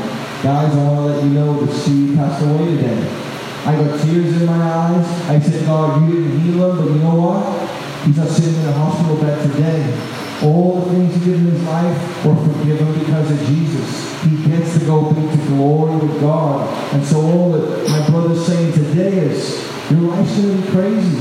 guys, 0.42 0.75
I 0.75 0.82
want 0.82 0.96
to 0.96 1.02
let 1.12 1.22
you 1.22 1.30
know 1.30 1.60
that 1.60 1.72
Steve 1.76 2.16
passed 2.16 2.42
away 2.42 2.64
today. 2.76 2.96
I 3.66 3.76
got 3.76 4.00
tears 4.00 4.40
in 4.40 4.46
my 4.46 4.56
eyes. 4.56 5.06
I 5.28 5.38
said, 5.38 5.66
God, 5.66 6.00
you 6.08 6.14
didn't 6.16 6.40
heal 6.40 6.70
him, 6.70 6.78
but 6.78 6.94
you 6.94 7.02
know 7.02 7.14
what? 7.20 8.06
He's 8.06 8.16
not 8.16 8.28
sitting 8.28 8.58
in 8.58 8.68
a 8.68 8.72
hospital 8.72 9.20
bed 9.20 9.52
today. 9.52 10.20
All 10.42 10.80
the 10.80 10.90
things 10.90 11.14
he 11.16 11.30
did 11.30 11.40
in 11.40 11.47
his 11.47 11.62
life 11.64 12.25
were 12.25 12.35
forgiven 12.35 12.99
because 12.99 13.30
of 13.30 13.47
Jesus. 13.47 14.23
He 14.23 14.37
gets 14.49 14.78
to 14.78 14.85
go 14.87 15.12
be 15.12 15.20
to 15.20 15.47
glory 15.49 15.97
with 15.97 16.18
God. 16.20 16.94
And 16.94 17.04
so 17.04 17.20
all 17.20 17.52
that 17.52 17.88
my 17.88 18.09
brother's 18.09 18.47
saying 18.47 18.73
today 18.73 19.18
is, 19.18 19.61
your 19.90 20.00
life's 20.00 20.37
going 20.37 20.56
to 20.56 20.62
be 20.62 20.70
crazy. 20.70 21.16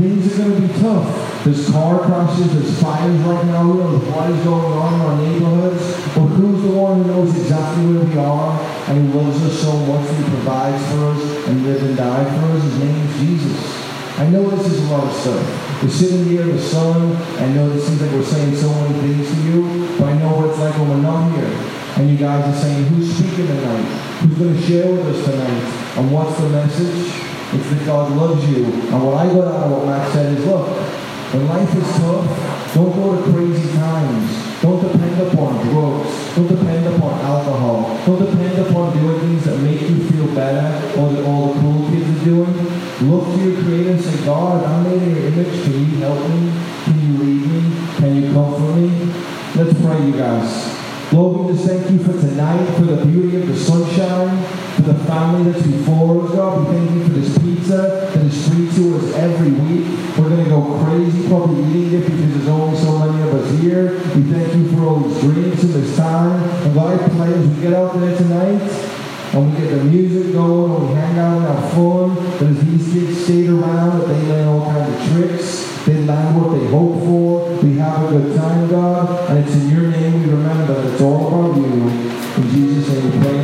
Things 0.00 0.32
are 0.32 0.44
going 0.44 0.62
to 0.62 0.68
be 0.68 0.80
tough. 0.80 1.44
There's 1.44 1.68
car 1.70 1.98
crashes, 1.98 2.52
there's 2.54 2.80
fires 2.80 3.20
right 3.20 3.44
now, 3.46 3.70
we 3.70 3.78
don't 3.78 3.92
know 3.92 4.10
what 4.14 4.30
is 4.30 4.44
going 4.44 4.72
on 4.72 4.94
in 4.94 5.00
our 5.00 5.16
neighborhoods. 5.16 5.82
But 6.14 6.26
who's 6.38 6.62
the 6.62 6.70
one 6.70 7.02
who 7.02 7.08
knows 7.08 7.36
exactly 7.36 7.92
where 7.92 8.04
we 8.06 8.16
are 8.16 8.60
and 8.88 9.12
who 9.12 9.20
loves 9.20 9.42
us 9.42 9.60
so 9.60 9.76
much 9.84 10.08
and 10.08 10.24
provides 10.26 10.82
for 10.86 11.12
us 11.12 11.48
and 11.48 11.66
lives 11.66 11.82
and 11.82 11.96
died 11.96 12.26
for 12.40 12.46
us? 12.56 12.62
His 12.62 12.78
name 12.78 13.06
is 13.06 13.20
Jesus. 13.20 14.18
I 14.18 14.28
know 14.30 14.48
this 14.48 14.72
is 14.72 14.88
a 14.88 14.92
lot 14.92 15.04
of 15.04 15.12
stuff. 15.12 15.61
We're 15.82 15.90
sitting 15.90 16.24
here 16.26 16.42
in 16.42 16.54
the 16.54 16.62
sun. 16.62 17.16
I 17.42 17.52
know 17.52 17.68
it 17.72 17.80
seems 17.80 18.00
like 18.00 18.12
we're 18.12 18.22
saying 18.22 18.54
so 18.54 18.72
many 18.72 18.94
things 19.00 19.28
to 19.34 19.42
you, 19.42 19.98
but 19.98 20.10
I 20.10 20.18
know 20.18 20.36
what 20.36 20.50
it's 20.50 20.58
like 20.60 20.78
when 20.78 20.88
we're 20.90 21.02
not 21.02 21.34
here. 21.34 21.50
And 21.98 22.08
you 22.08 22.16
guys 22.16 22.38
are 22.46 22.56
saying, 22.56 22.84
who's 22.86 23.12
speaking 23.12 23.48
tonight? 23.48 23.82
Who's 24.22 24.38
going 24.38 24.54
to 24.54 24.62
share 24.62 24.92
with 24.92 25.10
us 25.10 25.24
tonight? 25.26 25.98
And 25.98 26.12
what's 26.12 26.38
the 26.38 26.48
message? 26.50 27.10
It's 27.52 27.68
that 27.68 27.84
God 27.84 28.12
loves 28.12 28.48
you. 28.48 28.64
And 28.64 29.04
what 29.04 29.14
I 29.14 29.26
got 29.26 29.48
out 29.50 29.66
of 29.66 29.70
what 29.72 29.86
Matt 29.86 30.12
said 30.12 30.38
is, 30.38 30.46
look, 30.46 30.70
when 31.34 31.48
life 31.48 31.74
is 31.74 31.88
tough, 31.98 32.74
don't 32.74 32.94
go 32.94 33.16
to 33.18 33.32
crazy 33.32 33.66
times. 33.74 34.01
To 43.22 43.38
your 43.38 43.62
Creator 43.62 43.90
and 43.92 44.00
say, 44.00 44.24
God, 44.24 44.64
I'm 44.64 44.82
made 44.82 45.00
in 45.00 45.14
your 45.14 45.26
image. 45.28 45.62
Can 45.62 45.72
you 45.72 45.96
help 45.98 46.28
me? 46.28 46.52
Can 46.84 46.98
you 47.00 47.18
lead 47.22 47.46
me? 47.46 47.96
Can 47.96 48.22
you 48.22 48.32
comfort 48.32 48.74
me? 48.74 48.88
Let's 49.54 49.80
pray, 49.80 50.06
you 50.06 50.12
guys. 50.12 51.12
Lord, 51.12 51.40
we 51.40 51.52
just 51.52 51.68
thank 51.68 51.88
you 51.90 51.98
for 51.98 52.12
tonight, 52.12 52.64
for 52.74 52.82
the 52.82 53.04
beauty 53.04 53.36
of 53.40 53.46
the 53.46 53.56
sunshine, 53.56 54.42
for 54.74 54.82
the 54.82 54.94
family 55.04 55.52
that's 55.52 55.64
before 55.64 56.24
us, 56.24 56.32
God. 56.32 56.60
We 56.60 56.74
thank 56.74 56.90
you 56.90 57.04
for 57.04 57.10
this 57.10 57.38
pizza 57.38 58.10
that 58.12 58.26
is 58.26 58.48
free 58.48 58.68
to 58.74 58.96
us 58.98 59.14
every 59.14 59.52
week. 59.52 59.86
We're 60.18 60.28
going 60.28 60.44
to 60.44 60.50
go 60.50 60.84
crazy 60.84 61.28
probably 61.28 61.62
eating 61.70 62.00
it 62.00 62.04
because 62.04 62.34
there's 62.34 62.48
only 62.48 62.76
so 62.76 62.98
many 62.98 63.22
of 63.22 63.34
us 63.34 63.60
here. 63.60 63.92
We 64.16 64.22
thank 64.32 64.52
you 64.54 64.68
for 64.72 64.82
all 64.84 64.98
these 64.98 65.20
dreams 65.20 65.62
and 65.62 65.74
this 65.74 65.96
time. 65.96 66.42
And 66.42 66.74
God, 66.74 67.00
I 67.00 67.08
pray 67.08 67.34
as 67.34 67.46
we 67.46 67.62
get 67.62 67.72
out 67.72 67.94
there 67.94 68.16
tonight, 68.16 69.01
and 69.34 69.50
we 69.50 69.60
get 69.60 69.70
the 69.70 69.84
music 69.84 70.32
going 70.34 70.72
and 70.72 70.88
we 70.88 70.94
hang 70.94 71.18
out 71.18 71.38
and 71.38 71.46
have 71.46 71.72
fun. 71.72 72.14
Those 72.38 72.64
these 72.64 72.92
kids 72.92 73.24
stayed 73.24 73.48
around 73.48 74.00
they 74.00 74.22
learn 74.28 74.48
all 74.48 74.66
kinds 74.66 74.92
of 74.92 75.12
tricks. 75.12 75.84
They 75.86 76.04
learn 76.04 76.34
what 76.38 76.58
they 76.58 76.66
hope 76.66 77.02
for. 77.02 77.64
We 77.64 77.78
have 77.78 78.04
a 78.04 78.18
good 78.18 78.36
time, 78.36 78.68
God. 78.68 79.30
And 79.30 79.38
it's 79.38 79.54
in 79.54 79.70
your 79.70 79.90
name 79.90 80.22
we 80.22 80.30
remember. 80.30 80.92
It's 80.92 81.00
all 81.00 81.28
about 81.28 81.56
you. 81.56 81.64
In 81.64 82.50
Jesus' 82.50 82.88
name 82.88 83.10
we 83.10 83.26
pray. 83.26 83.41